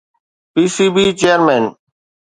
P 0.53 0.61
C 0.75 0.85
B 0.93 1.03
chairman 1.19 1.63